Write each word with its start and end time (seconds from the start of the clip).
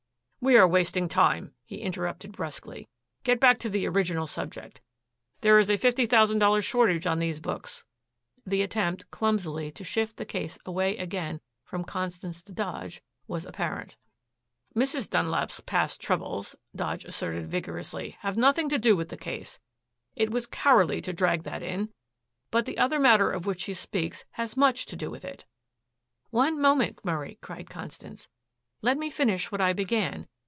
"We 0.43 0.57
are 0.57 0.67
wasting 0.67 1.07
time," 1.07 1.53
he 1.63 1.81
interrupted 1.83 2.31
brusquely. 2.31 2.87
"Get 3.21 3.39
back 3.39 3.59
to 3.59 3.69
the 3.69 3.85
original 3.87 4.25
subject. 4.25 4.81
There 5.41 5.59
is 5.59 5.69
a 5.69 5.77
fifty 5.77 6.07
thousand 6.07 6.39
dollar 6.39 6.63
shortage 6.63 7.05
on 7.05 7.19
these 7.19 7.39
books." 7.39 7.85
The 8.43 8.63
attempt 8.63 9.11
clumsily 9.11 9.69
to 9.73 9.83
shift 9.83 10.17
the 10.17 10.25
case 10.25 10.57
away 10.65 10.97
again 10.97 11.41
from 11.63 11.83
Constance 11.83 12.41
to 12.41 12.53
Dodge 12.53 13.03
was 13.27 13.45
apparent. 13.45 13.97
"Mrs. 14.75 15.07
Dunlap's 15.11 15.59
past 15.59 16.01
troubles," 16.01 16.55
Dodge 16.75 17.05
asserted 17.05 17.47
vigorously, 17.47 18.17
"have 18.21 18.35
nothing 18.35 18.67
to 18.69 18.79
do 18.79 18.95
with 18.95 19.09
the 19.09 19.17
case. 19.17 19.59
It 20.15 20.31
was 20.31 20.47
cowardly 20.47 21.01
to 21.01 21.13
drag 21.13 21.43
that 21.43 21.61
in. 21.61 21.93
But 22.49 22.65
the 22.65 22.79
other 22.79 22.97
matter 22.99 23.29
of 23.29 23.45
which 23.45 23.61
she 23.61 23.75
speaks 23.75 24.25
has 24.31 24.57
much 24.57 24.87
to 24.87 24.95
do 24.95 25.11
with 25.11 25.23
it." 25.23 25.45
"One 26.31 26.59
moment, 26.59 27.05
Murray," 27.05 27.37
cried 27.43 27.69
Constance. 27.69 28.27
"Let 28.83 28.97
me 28.97 29.11
finish 29.11 29.51
what 29.51 29.61
I 29.61 29.73
began. 29.73 30.25